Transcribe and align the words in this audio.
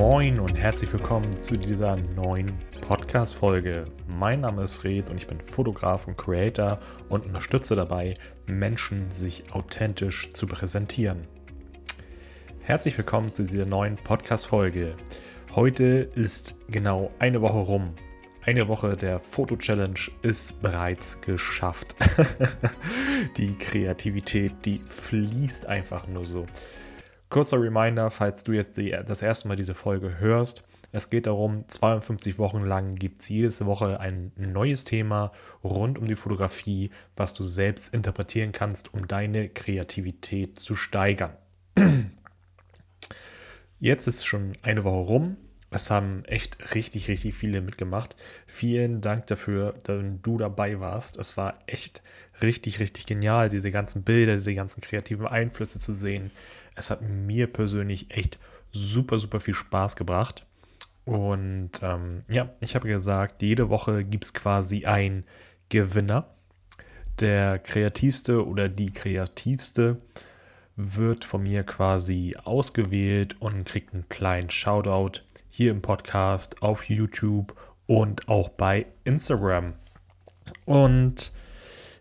Moin 0.00 0.40
und 0.40 0.54
herzlich 0.54 0.90
willkommen 0.94 1.38
zu 1.40 1.58
dieser 1.58 1.94
neuen 1.94 2.50
Podcast-Folge. 2.80 3.84
Mein 4.08 4.40
Name 4.40 4.62
ist 4.62 4.76
Fred 4.76 5.10
und 5.10 5.18
ich 5.18 5.26
bin 5.26 5.42
Fotograf 5.42 6.06
und 6.06 6.16
Creator 6.16 6.78
und 7.10 7.26
unterstütze 7.26 7.76
dabei, 7.76 8.14
Menschen 8.46 9.10
sich 9.10 9.52
authentisch 9.52 10.30
zu 10.30 10.46
präsentieren. 10.46 11.28
Herzlich 12.60 12.96
willkommen 12.96 13.34
zu 13.34 13.44
dieser 13.44 13.66
neuen 13.66 13.96
Podcast-Folge. 13.96 14.94
Heute 15.54 15.84
ist 16.14 16.58
genau 16.70 17.10
eine 17.18 17.42
Woche 17.42 17.58
rum. 17.58 17.92
Eine 18.46 18.68
Woche 18.68 18.96
der 18.96 19.20
Foto-Challenge 19.20 20.00
ist 20.22 20.62
bereits 20.62 21.20
geschafft. 21.20 21.94
die 23.36 23.54
Kreativität, 23.58 24.64
die 24.64 24.80
fließt 24.86 25.66
einfach 25.66 26.06
nur 26.06 26.24
so. 26.24 26.46
Kurzer 27.30 27.62
Reminder, 27.62 28.10
falls 28.10 28.42
du 28.42 28.52
jetzt 28.52 28.76
die, 28.76 28.90
das 28.90 29.22
erste 29.22 29.46
Mal 29.46 29.56
diese 29.56 29.74
Folge 29.74 30.18
hörst. 30.18 30.64
Es 30.92 31.10
geht 31.10 31.28
darum, 31.28 31.64
52 31.68 32.38
Wochen 32.38 32.64
lang 32.64 32.96
gibt 32.96 33.22
es 33.22 33.28
jede 33.28 33.66
Woche 33.66 34.00
ein 34.00 34.32
neues 34.36 34.82
Thema 34.82 35.30
rund 35.62 35.96
um 35.98 36.06
die 36.06 36.16
Fotografie, 36.16 36.90
was 37.16 37.32
du 37.32 37.44
selbst 37.44 37.94
interpretieren 37.94 38.50
kannst, 38.50 38.92
um 38.92 39.06
deine 39.06 39.48
Kreativität 39.48 40.58
zu 40.58 40.74
steigern. 40.74 41.30
Jetzt 43.78 44.08
ist 44.08 44.26
schon 44.26 44.54
eine 44.62 44.82
Woche 44.82 45.06
rum. 45.06 45.36
Es 45.70 45.90
haben 45.90 46.24
echt 46.24 46.74
richtig, 46.74 47.08
richtig 47.08 47.34
viele 47.34 47.60
mitgemacht. 47.60 48.16
Vielen 48.46 49.00
Dank 49.00 49.26
dafür, 49.28 49.74
dass 49.84 50.02
du 50.22 50.36
dabei 50.36 50.80
warst. 50.80 51.16
Es 51.16 51.36
war 51.36 51.58
echt 51.66 52.02
richtig, 52.42 52.80
richtig 52.80 53.06
genial, 53.06 53.48
diese 53.48 53.70
ganzen 53.70 54.02
Bilder, 54.02 54.34
diese 54.34 54.54
ganzen 54.54 54.80
kreativen 54.80 55.26
Einflüsse 55.26 55.78
zu 55.78 55.92
sehen. 55.92 56.32
Es 56.74 56.90
hat 56.90 57.02
mir 57.02 57.46
persönlich 57.46 58.10
echt 58.10 58.38
super, 58.72 59.18
super 59.18 59.38
viel 59.38 59.54
Spaß 59.54 59.94
gebracht. 59.94 60.44
Und 61.04 61.70
ähm, 61.82 62.20
ja, 62.28 62.50
ich 62.60 62.74
habe 62.74 62.88
gesagt, 62.88 63.42
jede 63.42 63.68
Woche 63.68 64.04
gibt 64.04 64.24
es 64.24 64.34
quasi 64.34 64.86
einen 64.86 65.24
Gewinner. 65.68 66.26
Der 67.20 67.58
kreativste 67.58 68.46
oder 68.46 68.68
die 68.68 68.92
kreativste 68.92 70.00
wird 70.94 71.24
von 71.24 71.42
mir 71.42 71.64
quasi 71.64 72.36
ausgewählt 72.42 73.36
und 73.40 73.64
kriegt 73.64 73.94
einen 73.94 74.08
kleinen 74.08 74.50
Shoutout 74.50 75.20
hier 75.50 75.70
im 75.70 75.82
Podcast, 75.82 76.62
auf 76.62 76.84
YouTube 76.84 77.54
und 77.86 78.28
auch 78.28 78.48
bei 78.48 78.86
Instagram. 79.04 79.74
Und 80.64 81.32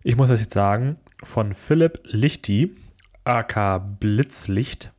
ich 0.03 0.15
muss 0.15 0.29
das 0.29 0.39
jetzt 0.39 0.53
sagen, 0.53 0.97
von 1.23 1.53
Philipp 1.53 1.99
Lichti, 2.03 2.75
aka 3.23 3.79
Blitzlicht, 3.79 4.91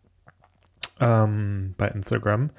ähm, 1.01 1.75
bei 1.79 1.89
Instagram. 1.89 2.51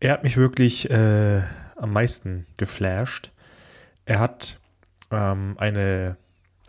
Er 0.00 0.12
hat 0.12 0.24
mich 0.24 0.36
wirklich 0.36 0.90
äh, 0.90 1.42
am 1.76 1.92
meisten 1.92 2.46
geflasht. 2.56 3.30
Er 4.04 4.18
hat 4.18 4.58
ähm, 5.10 5.54
eine, 5.58 6.16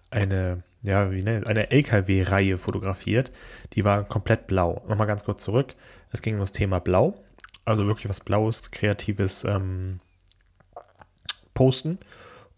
eine, 0.09 0.63
ja, 0.81 1.11
wie 1.11 1.23
nennt 1.23 1.47
eine 1.47 1.71
LKW-Reihe 1.71 2.57
fotografiert. 2.57 3.31
Die 3.73 3.83
war 3.83 4.03
komplett 4.03 4.47
blau. 4.47 4.83
Nochmal 4.87 5.07
ganz 5.07 5.23
kurz 5.23 5.43
zurück. 5.43 5.75
Es 6.11 6.21
ging 6.21 6.35
um 6.35 6.39
das 6.39 6.51
Thema 6.51 6.79
Blau 6.79 7.15
also 7.67 7.85
wirklich 7.85 8.07
was 8.07 8.21
Blaues, 8.21 8.71
Kreatives 8.71 9.43
ähm, 9.43 9.99
posten. 11.53 11.99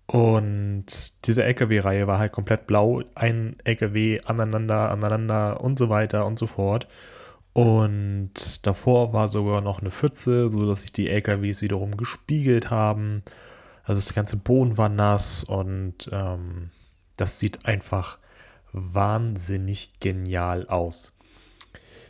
Und 0.05 0.85
diese 1.25 1.43
LKW-Reihe 1.43 2.07
war 2.07 2.19
halt 2.19 2.31
komplett 2.31 2.67
blau. 2.67 3.01
Ein 3.15 3.55
LKW 3.63 4.21
aneinander, 4.21 4.91
aneinander 4.91 5.61
und 5.61 5.79
so 5.79 5.89
weiter 5.89 6.25
und 6.25 6.37
so 6.37 6.47
fort. 6.47 6.87
Und 7.53 8.65
davor 8.65 9.11
war 9.13 9.29
sogar 9.29 9.61
noch 9.61 9.81
eine 9.81 9.91
Pfütze, 9.91 10.51
sodass 10.51 10.83
sich 10.83 10.93
die 10.93 11.09
LKWs 11.09 11.63
wiederum 11.63 11.97
gespiegelt 11.97 12.69
haben. 12.69 13.23
Also 13.83 13.99
das 13.99 14.13
ganze 14.13 14.37
Boden 14.37 14.77
war 14.77 14.89
nass 14.89 15.43
und 15.43 16.09
ähm, 16.11 16.69
das 17.19 17.39
sieht 17.39 17.65
einfach 17.65 18.19
wahnsinnig 18.71 19.89
genial 19.99 20.67
aus. 20.67 21.17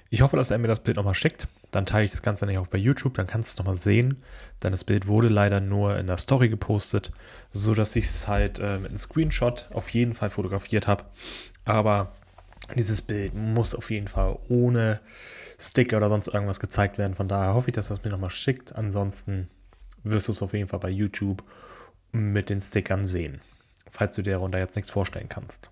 Ich 0.10 0.22
hoffe, 0.22 0.38
dass 0.38 0.52
er 0.52 0.58
mir 0.58 0.68
das 0.68 0.82
Bild 0.82 0.98
nochmal 0.98 1.14
schickt. 1.14 1.48
Dann 1.72 1.86
teile 1.86 2.04
ich 2.04 2.12
das 2.12 2.24
Ganze 2.24 2.48
dann 2.48 2.58
auch 2.58 2.68
bei 2.68 2.80
YouTube, 2.80 3.14
dann 3.14 3.28
kannst 3.28 3.50
du 3.50 3.54
es 3.54 3.58
nochmal 3.60 3.78
sehen. 3.78 4.24
Denn 4.64 4.72
das 4.72 4.84
Bild 4.84 5.08
wurde 5.08 5.28
leider 5.28 5.60
nur 5.60 5.98
in 5.98 6.08
der 6.08 6.18
Story 6.18 6.50
gepostet, 6.50 7.12
sodass 7.54 7.96
ich 7.96 8.06
es 8.06 8.28
halt 8.28 8.58
äh, 8.60 8.80
mit 8.80 8.90
einem 8.90 8.98
Screenshot 8.98 9.70
auf 9.72 9.90
jeden 9.90 10.16
Fall 10.16 10.32
fotografiert 10.32 10.88
habe. 10.88 11.06
Aber 11.66 12.12
dieses 12.76 13.02
Bild 13.02 13.36
muss 13.36 13.76
auf 13.76 13.92
jeden 13.92 14.08
Fall 14.08 14.40
ohne 14.50 15.00
Sticker 15.60 15.98
oder 15.98 16.10
sonst 16.10 16.28
irgendwas 16.28 16.60
gezeigt 16.60 16.98
werden. 16.98 17.14
Von 17.14 17.28
daher 17.28 17.54
hoffe 17.54 17.70
ich, 17.70 17.76
dass 17.76 17.90
das 17.90 18.04
mir 18.04 18.10
nochmal 18.10 18.32
schickt. 18.32 18.76
Ansonsten 18.76 19.48
wirst 20.04 20.28
du 20.28 20.32
es 20.32 20.42
auf 20.42 20.54
jeden 20.54 20.68
Fall 20.68 20.80
bei 20.80 20.90
YouTube 20.90 21.44
mit 22.12 22.50
den 22.50 22.62
Stickern 22.62 23.06
sehen, 23.06 23.42
falls 23.90 24.16
du 24.16 24.22
dir 24.22 24.34
darunter 24.34 24.60
jetzt 24.60 24.76
nichts 24.76 24.92
vorstellen 24.92 25.30
kannst. 25.30 25.72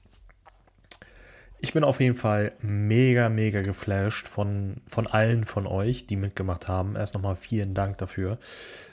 Ich 1.59 1.73
bin 1.73 1.83
auf 1.83 2.00
jeden 2.00 2.16
Fall 2.16 2.51
mega, 2.61 3.29
mega 3.29 3.61
geflasht 3.61 4.28
von, 4.28 4.81
von 4.85 5.07
allen 5.07 5.44
von 5.44 5.66
euch, 5.66 6.05
die 6.05 6.16
mitgemacht 6.16 6.67
haben. 6.67 6.95
Erst 6.95 7.16
nochmal 7.16 7.35
vielen 7.35 7.73
Dank 7.73 7.97
dafür. 7.97 8.38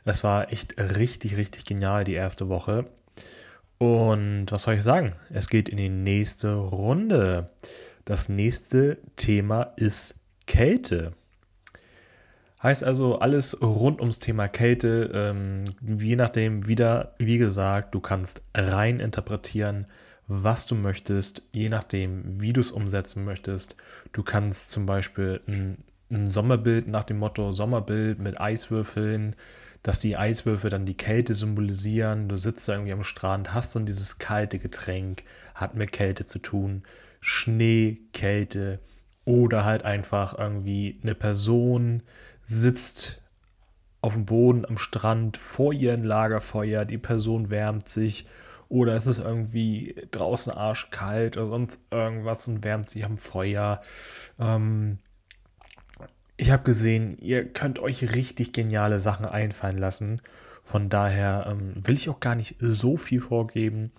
Es 0.07 0.25
war 0.25 0.51
echt 0.51 0.79
richtig, 0.79 1.37
richtig 1.37 1.67
genial 1.67 2.05
die 2.05 2.15
erste 2.15 2.49
Woche. 2.49 2.87
Und 3.77 4.47
was 4.51 4.63
soll 4.63 4.75
ich 4.75 4.83
sagen? 4.83 5.15
Es 5.31 5.49
geht 5.49 5.69
in 5.69 5.77
die 5.77 5.91
nächste 5.91 6.55
Runde. 6.55 7.51
Das 8.07 8.31
nächste 8.31 8.99
Thema 9.17 9.75
ist 9.77 10.21
Kälte. 10.47 11.13
Heißt 12.65 12.83
also 12.83 13.21
alles 13.21 13.63
rund 13.63 14.01
ums 14.01 14.19
Thema 14.19 14.49
Kälte. 14.49 15.11
Ähm, 15.15 15.65
je 15.99 16.17
nachdem, 16.17 16.67
wieder, 16.67 17.15
wie 17.19 17.39
gesagt, 17.39 17.95
du 17.95 18.01
kannst 18.01 18.43
rein 18.55 18.99
interpretieren 18.99 19.87
was 20.27 20.67
du 20.67 20.75
möchtest, 20.75 21.43
je 21.53 21.69
nachdem, 21.69 22.41
wie 22.41 22.53
du 22.53 22.61
es 22.61 22.71
umsetzen 22.71 23.25
möchtest. 23.25 23.77
Du 24.13 24.23
kannst 24.23 24.71
zum 24.71 24.87
Beispiel 24.87 25.41
ein, 25.47 25.79
ein 26.11 26.29
Sommerbild 26.29 26.89
nach 26.89 27.05
dem 27.05 27.19
Motto 27.19 27.53
Sommerbild 27.53 28.19
mit 28.19 28.41
Eiswürfeln, 28.41 29.37
dass 29.83 30.01
die 30.01 30.17
Eiswürfel 30.17 30.71
dann 30.71 30.87
die 30.87 30.97
Kälte 30.97 31.35
symbolisieren. 31.35 32.29
Du 32.29 32.39
sitzt 32.39 32.69
da 32.69 32.73
irgendwie 32.73 32.93
am 32.93 33.05
Strand, 33.05 33.53
hast 33.53 33.77
dann 33.77 33.87
dieses 33.87 34.19
kalte 34.19 34.59
Getränk, 34.59 35.25
hat 35.55 35.75
mit 35.75 35.93
Kälte 35.93 36.25
zu 36.25 36.39
tun. 36.39 36.85
Schnee, 37.21 37.99
Kälte 38.13 38.81
oder 39.27 39.65
halt 39.65 39.85
einfach 39.85 40.39
irgendwie 40.39 41.01
eine 41.03 41.15
Person 41.15 42.03
sitzt 42.47 43.23
auf 44.01 44.13
dem 44.13 44.27
Boden 44.27 44.67
am 44.67 44.77
Strand 44.77 45.37
vor 45.37 45.73
ihrem 45.73 46.05
Lagerfeuer, 46.05 46.85
die 46.85 46.99
Person 46.99 47.51
wärmt 47.51 47.89
sich 47.89 48.27
oder 48.69 48.95
es 48.97 49.07
ist 49.07 49.19
irgendwie 49.19 49.95
draußen 50.11 50.53
arschkalt 50.53 51.37
oder 51.37 51.47
sonst 51.47 51.81
irgendwas 51.91 52.47
und 52.49 52.65
wärmt 52.65 52.91
sich 52.91 53.05
am 53.05 53.19
Feuer. 53.19 53.81
Ähm, 54.39 54.99
ich 56.37 56.51
habe 56.51 56.65
gesehen, 56.65 57.17
ihr 57.19 57.45
könnt 57.47 57.79
euch 57.79 58.15
richtig 58.15 58.53
geniale 58.53 59.01
Sachen 59.01 59.27
einfallen 59.27 59.79
lassen. 59.79 60.21
Von 60.65 60.89
daher 60.89 61.47
ähm, 61.49 61.73
will 61.75 61.95
ich 61.95 62.09
auch 62.09 62.21
gar 62.21 62.35
nicht 62.35 62.57
so 62.59 62.97
viel 62.97 63.21
vorgeben, 63.21 63.93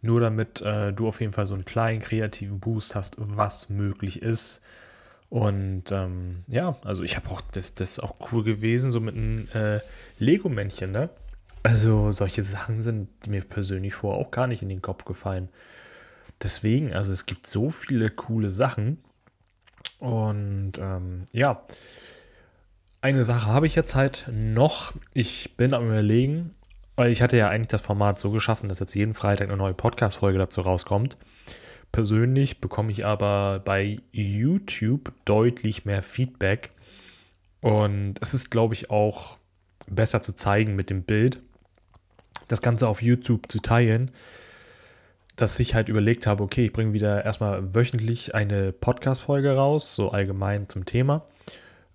nur 0.00 0.20
damit 0.20 0.62
äh, 0.62 0.92
du 0.92 1.08
auf 1.08 1.20
jeden 1.20 1.32
Fall 1.32 1.46
so 1.46 1.54
einen 1.54 1.64
kleinen 1.64 2.00
kreativen 2.00 2.60
Boost 2.60 2.94
hast, 2.94 3.16
was 3.18 3.68
möglich 3.68 4.22
ist. 4.22 4.62
Und 5.32 5.90
ähm, 5.92 6.44
ja, 6.46 6.76
also 6.84 7.04
ich 7.04 7.16
habe 7.16 7.30
auch, 7.30 7.40
das, 7.40 7.72
das 7.72 7.92
ist 7.92 8.00
auch 8.00 8.16
cool 8.30 8.44
gewesen, 8.44 8.90
so 8.90 9.00
mit 9.00 9.14
einem 9.14 9.48
äh, 9.54 9.80
Lego-Männchen, 10.18 10.92
ne? 10.92 11.08
Also 11.62 12.12
solche 12.12 12.42
Sachen 12.42 12.82
sind 12.82 13.26
mir 13.26 13.40
persönlich 13.40 13.94
vorher 13.94 14.20
auch 14.20 14.30
gar 14.30 14.46
nicht 14.46 14.60
in 14.60 14.68
den 14.68 14.82
Kopf 14.82 15.06
gefallen. 15.06 15.48
Deswegen, 16.42 16.92
also 16.92 17.14
es 17.14 17.24
gibt 17.24 17.46
so 17.46 17.70
viele 17.70 18.10
coole 18.10 18.50
Sachen. 18.50 18.98
Und 20.00 20.72
ähm, 20.78 21.24
ja, 21.32 21.62
eine 23.00 23.24
Sache 23.24 23.46
habe 23.46 23.66
ich 23.66 23.74
jetzt 23.74 23.94
halt 23.94 24.28
noch. 24.30 24.92
Ich 25.14 25.56
bin 25.56 25.72
am 25.72 25.86
überlegen, 25.86 26.50
weil 26.94 27.10
ich 27.10 27.22
hatte 27.22 27.38
ja 27.38 27.48
eigentlich 27.48 27.68
das 27.68 27.80
Format 27.80 28.18
so 28.18 28.32
geschaffen, 28.32 28.68
dass 28.68 28.80
jetzt 28.80 28.94
jeden 28.94 29.14
Freitag 29.14 29.48
eine 29.48 29.56
neue 29.56 29.72
Podcast-Folge 29.72 30.38
dazu 30.38 30.60
rauskommt. 30.60 31.16
Persönlich 31.92 32.60
bekomme 32.60 32.90
ich 32.90 33.04
aber 33.04 33.60
bei 33.64 33.98
YouTube 34.12 35.12
deutlich 35.24 35.84
mehr 35.84 36.02
Feedback. 36.02 36.70
Und 37.60 38.14
es 38.20 38.34
ist, 38.34 38.50
glaube 38.50 38.74
ich, 38.74 38.90
auch 38.90 39.38
besser 39.88 40.22
zu 40.22 40.34
zeigen 40.34 40.74
mit 40.74 40.90
dem 40.90 41.02
Bild 41.02 41.42
das 42.48 42.62
Ganze 42.62 42.88
auf 42.88 43.02
YouTube 43.02 43.50
zu 43.50 43.60
teilen, 43.60 44.10
dass 45.36 45.58
ich 45.60 45.74
halt 45.74 45.88
überlegt 45.88 46.26
habe, 46.26 46.42
okay, 46.42 46.66
ich 46.66 46.72
bringe 46.72 46.92
wieder 46.92 47.24
erstmal 47.24 47.74
wöchentlich 47.74 48.34
eine 48.34 48.72
Podcast-Folge 48.72 49.54
raus, 49.54 49.94
so 49.94 50.10
allgemein 50.10 50.68
zum 50.68 50.84
Thema. 50.84 51.26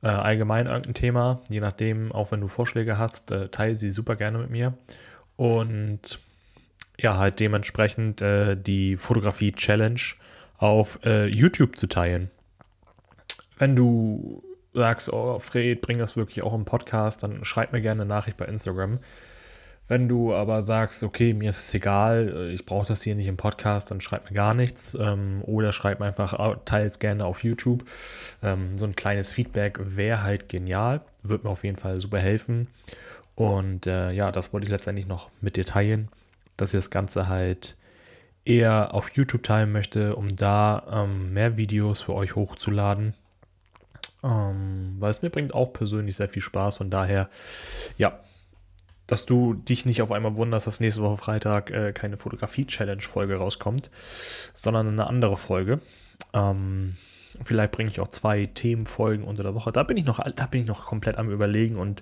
Äh, 0.01 0.07
allgemein 0.07 0.67
irgendein 0.67 0.93
Thema, 0.93 1.41
je 1.49 1.59
nachdem, 1.59 2.11
auch 2.11 2.31
wenn 2.31 2.41
du 2.41 2.47
Vorschläge 2.47 2.97
hast, 2.97 3.31
äh, 3.31 3.49
teile 3.49 3.75
sie 3.75 3.91
super 3.91 4.15
gerne 4.15 4.37
mit 4.37 4.49
mir. 4.49 4.73
Und 5.35 6.19
ja, 6.99 7.17
halt 7.17 7.39
dementsprechend 7.39 8.21
äh, 8.21 8.55
die 8.55 8.97
Fotografie-Challenge 8.97 10.01
auf 10.57 10.99
äh, 11.03 11.27
YouTube 11.27 11.77
zu 11.77 11.87
teilen. 11.87 12.31
Wenn 13.57 13.75
du 13.75 14.43
sagst, 14.73 15.11
oh 15.11 15.39
Fred, 15.39 15.81
bring 15.81 15.97
das 15.97 16.15
wirklich 16.15 16.43
auch 16.43 16.53
im 16.53 16.65
Podcast, 16.65 17.23
dann 17.23 17.43
schreib 17.43 17.73
mir 17.73 17.81
gerne 17.81 18.03
eine 18.03 18.09
Nachricht 18.09 18.37
bei 18.37 18.45
Instagram. 18.45 18.99
Wenn 19.87 20.09
du 20.09 20.35
aber 20.35 20.61
sagst, 20.61 21.01
okay, 21.03 21.33
mir 21.33 21.49
ist 21.49 21.59
es 21.59 21.73
egal, 21.73 22.49
ich 22.53 22.65
brauche 22.65 22.87
das 22.87 23.03
hier 23.03 23.15
nicht 23.15 23.27
im 23.27 23.37
Podcast, 23.37 23.89
dann 23.89 24.01
schreib 24.01 24.25
mir 24.29 24.35
gar 24.35 24.53
nichts. 24.53 24.95
Ähm, 24.99 25.41
oder 25.43 25.71
schreib 25.71 25.99
mir 25.99 26.07
einfach, 26.07 26.57
teils 26.65 26.99
gerne 26.99 27.25
auf 27.25 27.43
YouTube. 27.43 27.85
Ähm, 28.43 28.77
so 28.77 28.85
ein 28.85 28.95
kleines 28.95 29.31
Feedback 29.31 29.79
wäre 29.81 30.23
halt 30.23 30.49
genial, 30.49 31.01
würde 31.23 31.45
mir 31.45 31.51
auf 31.51 31.63
jeden 31.63 31.77
Fall 31.77 32.01
super 32.01 32.19
helfen. 32.19 32.67
Und 33.35 33.87
äh, 33.87 34.11
ja, 34.11 34.31
das 34.31 34.51
wollte 34.51 34.65
ich 34.65 34.71
letztendlich 34.71 35.07
noch 35.07 35.29
mit 35.39 35.55
dir 35.55 35.65
teilen, 35.65 36.09
dass 36.57 36.73
ich 36.73 36.79
das 36.79 36.89
Ganze 36.89 37.27
halt 37.27 37.77
eher 38.45 38.93
auf 38.93 39.09
YouTube 39.11 39.43
teilen 39.43 39.71
möchte, 39.71 40.15
um 40.15 40.35
da 40.35 41.03
ähm, 41.03 41.33
mehr 41.33 41.57
Videos 41.57 42.01
für 42.01 42.13
euch 42.13 42.35
hochzuladen. 42.35 43.13
Ähm, 44.23 44.95
weil 44.99 45.11
es 45.11 45.21
mir 45.21 45.29
bringt 45.29 45.53
auch 45.53 45.73
persönlich 45.73 46.15
sehr 46.15 46.29
viel 46.29 46.41
Spaß. 46.41 46.77
Von 46.77 46.89
daher, 46.89 47.29
ja, 47.97 48.19
dass 49.05 49.25
du 49.25 49.53
dich 49.53 49.85
nicht 49.85 50.01
auf 50.01 50.11
einmal 50.11 50.35
wunderst, 50.35 50.67
dass 50.67 50.79
nächste 50.79 51.01
Woche 51.01 51.17
Freitag 51.17 51.71
äh, 51.71 51.93
keine 51.93 52.17
Fotografie-Challenge-Folge 52.17 53.35
rauskommt, 53.35 53.89
sondern 54.53 54.87
eine 54.87 55.07
andere 55.07 55.37
Folge. 55.37 55.79
Ähm, 56.33 56.95
vielleicht 57.43 57.71
bringe 57.71 57.89
ich 57.89 57.99
auch 57.99 58.09
zwei 58.09 58.45
Themenfolgen 58.45 59.25
unter 59.25 59.43
der 59.43 59.55
Woche. 59.55 59.71
Da 59.71 59.83
bin 59.83 59.97
ich 59.97 60.05
noch, 60.05 60.19
da 60.35 60.45
bin 60.45 60.61
ich 60.61 60.67
noch 60.67 60.85
komplett 60.85 61.17
am 61.17 61.29
überlegen 61.29 61.77
und, 61.77 62.01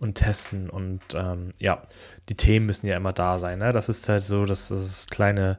und 0.00 0.14
testen. 0.14 0.68
Und 0.68 1.00
ähm, 1.14 1.52
ja, 1.58 1.82
die 2.28 2.34
Themen 2.34 2.66
müssen 2.66 2.86
ja 2.86 2.96
immer 2.96 3.12
da 3.12 3.38
sein. 3.38 3.58
Ne? 3.58 3.72
Das 3.72 3.88
ist 3.88 4.08
halt 4.08 4.24
so, 4.24 4.46
dass 4.46 4.68
das 4.68 5.06
kleine, 5.06 5.58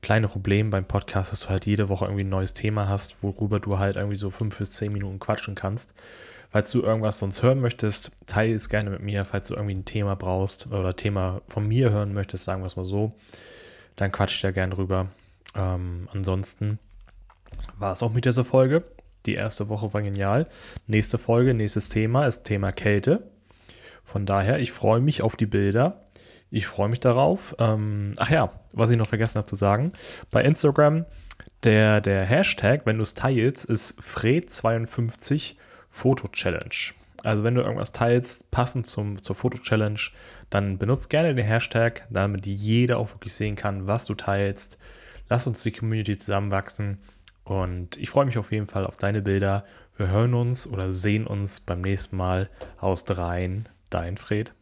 kleine 0.00 0.28
Problem 0.28 0.70
beim 0.70 0.86
Podcast, 0.86 1.30
dass 1.30 1.40
du 1.40 1.50
halt 1.50 1.66
jede 1.66 1.88
Woche 1.88 2.06
irgendwie 2.06 2.24
ein 2.24 2.30
neues 2.30 2.54
Thema 2.54 2.88
hast, 2.88 3.22
worüber 3.22 3.60
du 3.60 3.78
halt 3.78 3.96
irgendwie 3.96 4.16
so 4.16 4.30
fünf 4.30 4.58
bis 4.58 4.72
zehn 4.72 4.92
Minuten 4.92 5.18
quatschen 5.18 5.54
kannst. 5.54 5.94
Falls 6.50 6.70
du 6.70 6.82
irgendwas 6.82 7.18
sonst 7.18 7.42
hören 7.42 7.60
möchtest, 7.60 8.12
teile 8.26 8.54
es 8.54 8.68
gerne 8.68 8.90
mit 8.90 9.00
mir. 9.00 9.24
Falls 9.24 9.48
du 9.48 9.54
irgendwie 9.54 9.74
ein 9.74 9.84
Thema 9.84 10.16
brauchst 10.16 10.66
oder 10.66 10.96
Thema 10.96 11.40
von 11.48 11.66
mir 11.66 11.90
hören 11.90 12.12
möchtest, 12.12 12.44
sagen 12.44 12.62
wir 12.62 12.66
es 12.66 12.76
mal 12.76 12.84
so, 12.84 13.12
dann 13.96 14.12
quatsch 14.12 14.36
ich 14.36 14.42
da 14.42 14.50
gerne 14.50 14.74
drüber. 14.74 15.08
Ähm, 15.54 16.08
ansonsten 16.12 16.78
war 17.78 17.92
es 17.92 18.02
auch 18.02 18.12
mit 18.12 18.24
dieser 18.24 18.44
Folge. 18.44 18.84
Die 19.26 19.34
erste 19.34 19.68
Woche 19.68 19.92
war 19.94 20.02
genial. 20.02 20.46
Nächste 20.86 21.16
Folge, 21.16 21.54
nächstes 21.54 21.88
Thema 21.90 22.26
ist 22.26 22.44
Thema 22.44 22.72
Kälte. 22.72 23.31
Von 24.04 24.26
daher, 24.26 24.58
ich 24.58 24.72
freue 24.72 25.00
mich 25.00 25.22
auf 25.22 25.36
die 25.36 25.46
Bilder. 25.46 26.02
Ich 26.50 26.66
freue 26.66 26.88
mich 26.88 27.00
darauf. 27.00 27.54
Ähm, 27.58 28.14
ach 28.18 28.30
ja, 28.30 28.50
was 28.74 28.90
ich 28.90 28.98
noch 28.98 29.06
vergessen 29.06 29.38
habe 29.38 29.46
zu 29.46 29.56
sagen. 29.56 29.92
Bei 30.30 30.42
Instagram, 30.42 31.06
der, 31.64 32.00
der 32.00 32.24
Hashtag, 32.26 32.82
wenn 32.84 32.98
du 32.98 33.02
es 33.02 33.14
teilst, 33.14 33.64
ist 33.64 34.00
Fred52 34.00 35.54
Foto-Challenge. 35.88 36.94
Also 37.22 37.44
wenn 37.44 37.54
du 37.54 37.62
irgendwas 37.62 37.92
teilst, 37.92 38.50
passend 38.50 38.86
zum, 38.86 39.22
zur 39.22 39.36
Foto-Challenge, 39.36 40.00
dann 40.50 40.78
benutzt 40.78 41.08
gerne 41.08 41.34
den 41.34 41.46
Hashtag, 41.46 42.06
damit 42.10 42.46
jeder 42.46 42.98
auch 42.98 43.12
wirklich 43.14 43.32
sehen 43.32 43.56
kann, 43.56 43.86
was 43.86 44.06
du 44.06 44.14
teilst. 44.14 44.78
Lass 45.28 45.46
uns 45.46 45.62
die 45.62 45.72
Community 45.72 46.18
zusammenwachsen. 46.18 46.98
Und 47.44 47.96
ich 47.96 48.10
freue 48.10 48.26
mich 48.26 48.38
auf 48.38 48.52
jeden 48.52 48.66
Fall 48.66 48.86
auf 48.86 48.96
deine 48.96 49.22
Bilder. 49.22 49.64
Wir 49.96 50.08
hören 50.08 50.34
uns 50.34 50.66
oder 50.66 50.90
sehen 50.90 51.26
uns 51.26 51.60
beim 51.60 51.80
nächsten 51.80 52.16
Mal 52.16 52.50
aus 52.78 53.04
dreien. 53.04 53.68
Dein 53.92 54.16
Fred. 54.16 54.54